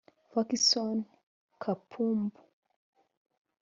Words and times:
Fackson 0.31 0.97
Kapumbu 1.61 2.39